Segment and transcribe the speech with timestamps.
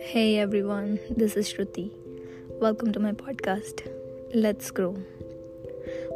[0.00, 1.92] Hey everyone, this is Shruti.
[2.60, 3.86] Welcome to my podcast,
[4.34, 4.94] Let's Grow,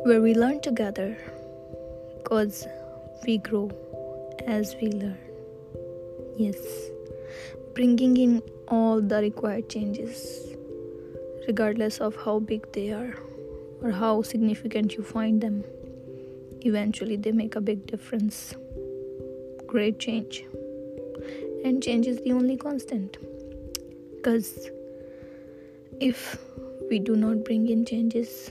[0.03, 1.16] where we learn together
[2.18, 2.66] because
[3.24, 3.71] we grow
[4.49, 5.19] as we learn.
[6.37, 6.59] Yes,
[7.77, 10.49] bringing in all the required changes,
[11.47, 13.15] regardless of how big they are
[13.83, 15.63] or how significant you find them.
[16.62, 18.57] Eventually, they make a big difference.
[19.70, 20.45] Great change.
[21.65, 23.19] And change is the only constant.
[24.16, 24.69] Because
[26.01, 26.38] if
[26.91, 28.51] we do not bring in changes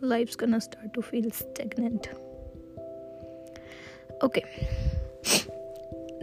[0.00, 2.08] life's gonna start to feel stagnant.
[4.22, 4.44] Okay.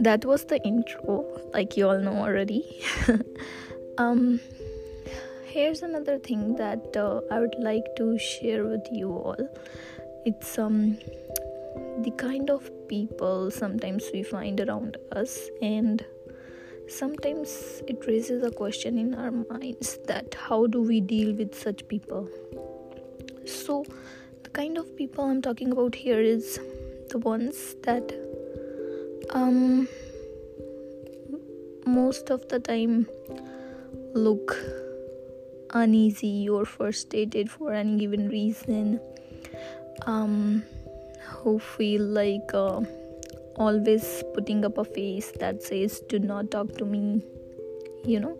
[0.00, 2.64] That was the intro like you all know already.
[3.98, 4.40] Um
[5.44, 9.48] here's another thing that uh, i would like to share with you all.
[10.24, 10.98] It's um
[12.02, 16.04] the kind of people sometimes we find around us and
[16.88, 21.86] sometimes it raises a question in our minds that how do we deal with such
[21.88, 22.28] people?
[23.44, 23.84] So
[24.42, 26.58] the kind of people i'm talking about here is
[27.10, 28.12] the ones that
[29.30, 29.88] um
[31.86, 33.06] most of the time
[34.14, 34.56] look
[35.74, 39.00] uneasy or frustrated for any given reason.
[40.06, 40.64] Um
[41.30, 42.80] who feel like uh,
[43.56, 47.22] always putting up a face that says do not talk to me
[48.04, 48.38] you know?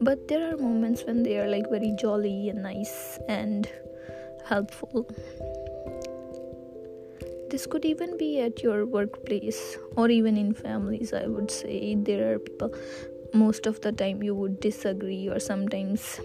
[0.00, 3.68] But there are moments when they are like very jolly and nice and
[4.44, 5.06] helpful.
[7.50, 11.96] This could even be at your workplace or even in families i would say.
[11.96, 12.72] There are people
[13.34, 16.20] most of the time you would disagree or sometimes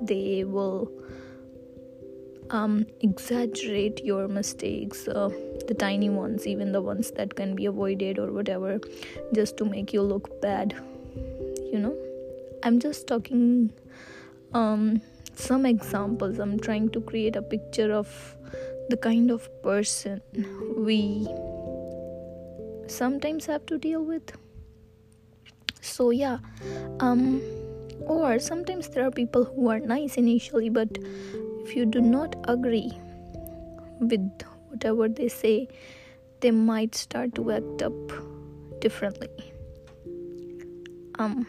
[0.00, 0.90] they will
[2.52, 5.28] um, exaggerate your mistakes uh,
[5.66, 8.80] the tiny ones even the ones that can be avoided or whatever
[9.34, 10.74] just to make you look bad
[11.72, 11.96] you know?
[12.62, 13.72] I'm just talking
[14.52, 15.00] um,
[15.34, 16.38] some examples.
[16.38, 18.36] I'm trying to create a picture of
[18.88, 20.20] the kind of person
[20.76, 21.26] we
[22.86, 24.32] sometimes have to deal with.
[25.80, 26.38] So yeah
[27.00, 27.40] um
[28.06, 30.98] or sometimes there are people who are nice initially but
[31.64, 32.92] if you do not agree
[34.00, 35.68] with whatever they say,
[36.40, 38.12] they might start to act up
[38.80, 39.28] differently.
[41.18, 41.46] Um,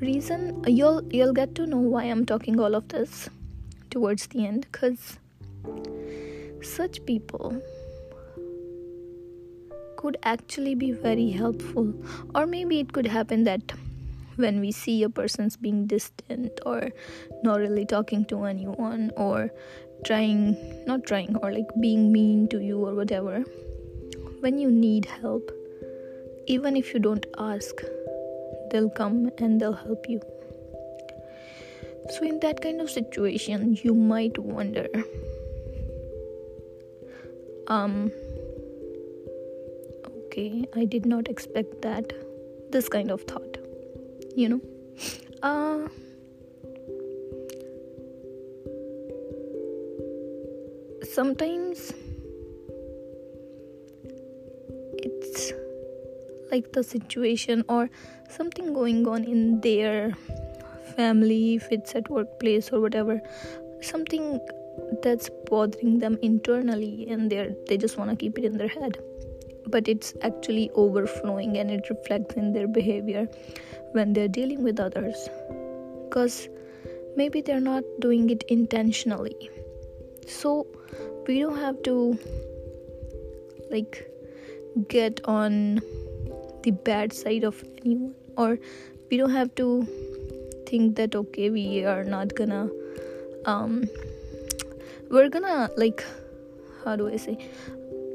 [0.00, 3.28] reason you'll you'll get to know why I'm talking all of this
[3.90, 5.18] towards the end, because
[6.62, 7.60] such people
[9.96, 11.92] could actually be very helpful,
[12.34, 13.72] or maybe it could happen that
[14.38, 16.90] when we see a person's being distant or
[17.42, 19.50] not really talking to anyone or
[20.04, 20.56] trying
[20.86, 23.40] not trying or like being mean to you or whatever
[24.40, 25.50] when you need help
[26.46, 27.82] even if you don't ask
[28.70, 30.20] they'll come and they'll help you.
[32.10, 34.88] So in that kind of situation you might wonder
[37.68, 38.10] um
[40.24, 42.12] okay i did not expect that
[42.70, 43.57] this kind of thought
[44.38, 44.60] you know?
[45.42, 45.88] Uh
[51.12, 51.92] sometimes
[55.06, 55.52] it's
[56.52, 57.90] like the situation or
[58.30, 60.12] something going on in their
[60.94, 63.20] family if it's at workplace or whatever
[63.80, 64.40] something
[65.02, 68.98] that's bothering them internally and they they just want to keep it in their head
[69.70, 73.28] but it's actually overflowing and it reflects in their behavior
[73.92, 75.28] when they're dealing with others.
[76.04, 76.48] Because
[77.16, 79.50] maybe they're not doing it intentionally.
[80.26, 80.66] So
[81.26, 82.18] we don't have to
[83.70, 84.10] like
[84.88, 85.80] get on
[86.62, 88.58] the bad side of anyone or
[89.10, 89.86] we don't have to
[90.66, 92.68] think that okay we are not gonna
[93.46, 93.84] um
[95.10, 96.04] we're gonna like
[96.84, 97.36] how do i say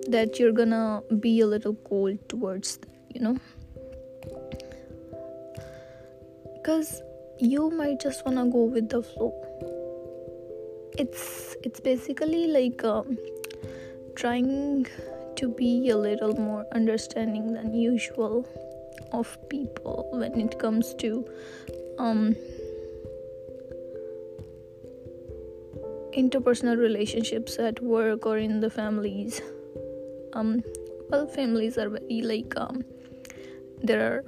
[0.06, 3.38] that you're gonna be a little cold towards them, you know?
[6.56, 7.02] Because
[7.40, 9.34] you might just wanna go with the flow.
[10.98, 13.18] It's it's basically like um,
[14.16, 14.86] trying
[15.36, 18.48] to be a little more understanding than usual
[19.12, 21.26] of people when it comes to
[21.98, 22.36] um,
[26.16, 29.42] interpersonal relationships at work or in the families
[30.34, 30.64] um,
[31.10, 32.84] well families are very like um,
[33.82, 34.24] there are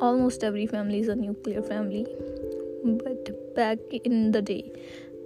[0.00, 2.06] almost every family is a nuclear family.
[2.84, 4.72] But back in the day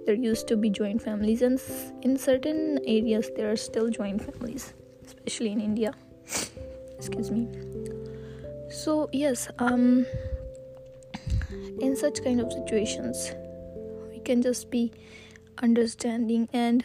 [0.05, 1.41] there used to be joint families.
[1.41, 1.59] And
[2.01, 4.73] in certain areas there are still joint families
[5.05, 5.93] especially in india.
[6.97, 7.47] Excuse me.
[8.69, 10.05] So yes um
[11.79, 13.31] in such kind of situations
[14.11, 14.91] we can just be
[15.61, 16.83] understanding and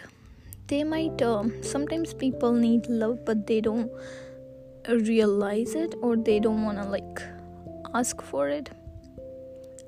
[0.71, 3.91] they might um, sometimes people need love but they don't
[4.89, 7.23] realize it or they don't want to like
[7.93, 8.71] ask for it.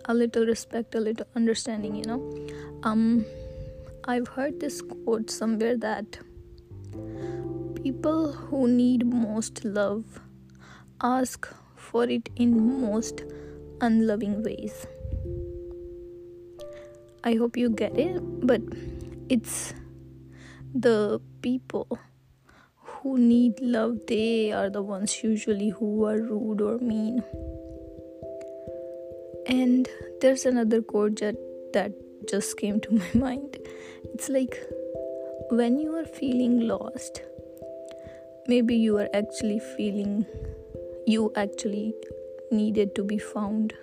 [0.07, 2.21] A little respect a little understanding you know?
[2.83, 3.25] Um
[4.07, 6.19] i've heard this quote somewhere that
[7.77, 10.21] people who need most love
[11.01, 13.23] ask for it in most
[13.81, 14.87] unloving ways.
[17.23, 18.61] I hope you get it but
[19.29, 19.75] it's
[20.75, 21.99] the people
[22.77, 27.23] who need love they are the ones usually who are rude or mean
[29.47, 29.89] and
[30.21, 31.37] there's another quote that,
[31.73, 31.93] that
[32.29, 33.59] just came to my mind.
[34.15, 34.57] It's like
[35.51, 37.23] when you are feeling lost,
[38.47, 40.27] maybe you are actually feeling
[41.07, 41.95] you actually
[42.51, 43.75] needed to be found.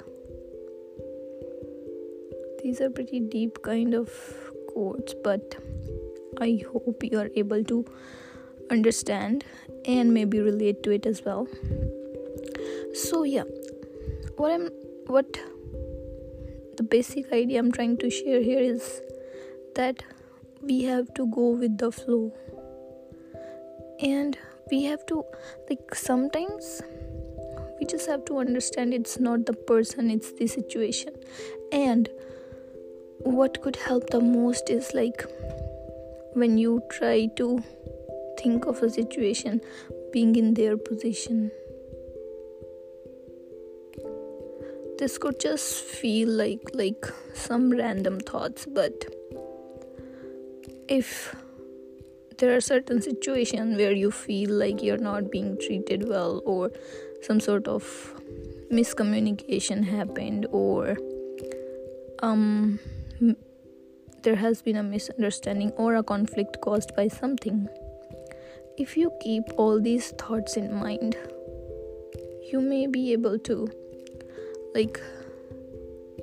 [2.64, 4.10] These are pretty deep kind of
[4.70, 5.56] quotes, but
[6.40, 7.86] I hope you are able to
[8.72, 9.44] understand
[9.86, 11.48] and maybe relate to it as well.
[12.94, 13.44] So, yeah,
[14.38, 14.70] what I'm
[15.08, 15.40] what
[16.78, 19.02] the basic idea I'm trying to share here is
[19.76, 20.04] that
[20.62, 22.34] we have to go with the flow.
[24.00, 24.38] And
[24.72, 25.26] we have to
[25.70, 26.82] like sometimes
[27.80, 31.14] we just have to understand it's not the person it's the situation.
[31.72, 32.10] And
[33.20, 35.26] what could help the most is like
[36.34, 37.64] when you try to
[38.40, 39.62] think of a situation
[40.12, 41.52] being in their position.
[44.98, 49.06] This could just feel like like some random thoughts but
[50.90, 51.36] if
[52.38, 56.72] there are certain situations where you feel like you're not being treated well or
[57.22, 58.14] some sort of
[58.72, 60.98] miscommunication happened or
[62.22, 62.80] um
[64.24, 67.68] there has been a misunderstanding or a conflict caused by something.
[68.78, 71.16] If you keep all these thoughts in mind
[72.52, 73.68] you may be able to
[74.74, 75.00] like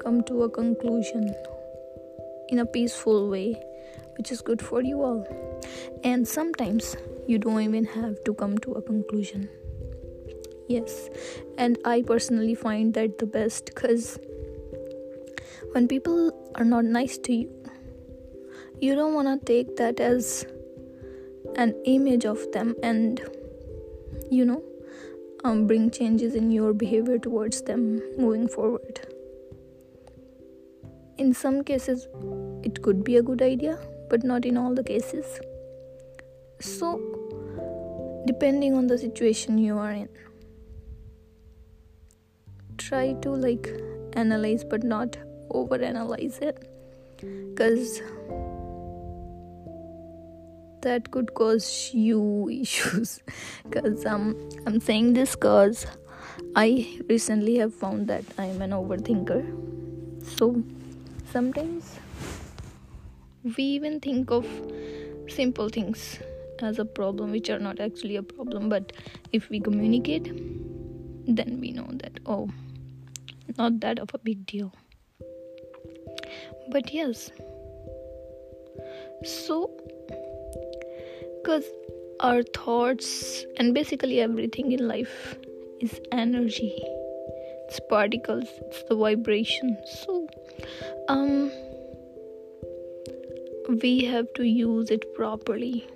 [0.01, 1.33] come to a conclusion
[2.49, 3.55] in a peaceful way
[4.19, 5.27] which is good for you all.
[6.03, 6.97] And sometimes
[7.29, 9.49] you don't even have to come to a conclusion.
[10.69, 11.09] Yes.
[11.59, 14.19] And i personally find that the best because
[15.73, 17.56] when people are not nice to you
[18.81, 20.47] you don't want to take that as
[21.57, 23.21] an image of them and
[24.31, 24.63] you know
[25.45, 29.01] um, bring changes in your behavior towards them moving forward.
[31.19, 32.09] In some cases,
[32.63, 33.79] it could be a good idea,
[34.11, 35.41] but not in all the cases.
[36.61, 37.01] So,
[38.27, 40.09] depending on the situation you are in,
[42.77, 43.69] try to like
[44.15, 45.17] analyze but not
[45.51, 46.71] over analyze it
[47.55, 48.01] because
[50.87, 53.21] that could cause you issues.
[53.65, 54.35] Because um,
[54.67, 55.87] i'm saying this because
[56.65, 56.69] i
[57.09, 59.41] recently have found that i'm an overthinker.
[60.37, 60.63] So
[61.33, 61.99] sometimes
[63.57, 64.47] we even think of
[65.29, 66.19] simple things
[66.61, 68.93] as a problem which are not actually a problem but
[69.33, 70.31] if we communicate
[71.41, 72.49] then we know that oh
[73.59, 74.73] not that of a big deal.
[76.71, 77.31] But yes.
[79.25, 79.71] So
[81.47, 81.71] because
[82.19, 85.37] our thoughts and basically everything in life
[85.81, 86.75] is energy.
[87.69, 89.77] It's particles it's the vibration.
[89.87, 90.27] So
[91.09, 91.53] um
[93.83, 95.87] we have to use it properly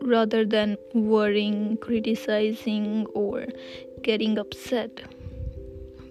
[0.00, 3.44] rather than worrying criticizing or
[4.02, 5.02] getting upset.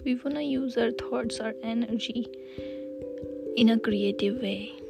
[0.04, 2.28] We want to use our thoughts our energy
[3.56, 4.81] in a creative way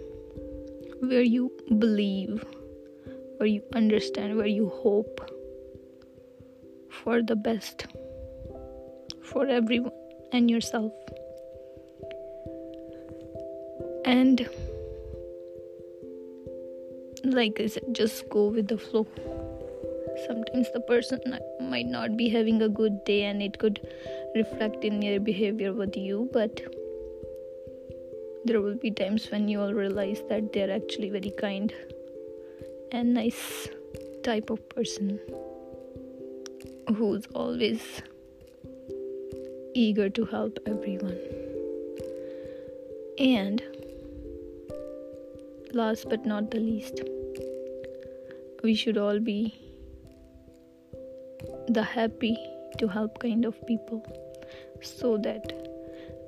[1.02, 2.44] where you believe,
[3.38, 5.21] where you understand, where you hope
[6.90, 7.87] for the best
[9.21, 9.92] for everyone
[10.32, 10.92] and yourself.
[14.04, 14.49] And
[17.25, 19.06] like I said, just go with the flow.
[20.28, 21.21] Sometimes the person
[21.61, 23.80] might not be having a good day and it could
[24.37, 26.61] reflect in their behavior with you, but
[28.44, 31.72] there will be times when you will realize that they're actually very kind
[32.90, 33.68] and nice
[34.22, 35.20] type of person
[36.96, 38.02] who's always
[39.75, 41.18] eager to help everyone.
[43.18, 43.62] And
[45.72, 47.00] last but not the least,
[48.62, 49.54] we should all be
[51.68, 52.37] the happy
[52.78, 54.04] to help kind of people
[54.82, 55.72] so that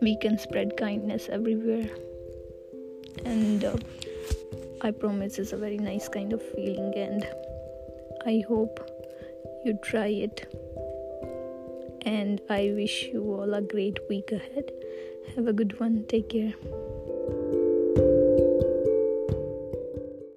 [0.04, 1.88] we can spread kindness everywhere.
[3.24, 3.76] And uh,
[4.82, 7.26] i promise it's a very nice kind of feeling and
[8.26, 8.80] i hope
[9.64, 10.46] you try it.
[12.14, 14.72] And i wish you all a great week ahead.
[15.36, 16.04] Have a good one.
[16.06, 16.82] Take care